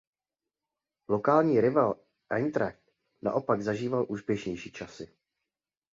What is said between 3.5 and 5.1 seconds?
zažíval úspěšnější časy.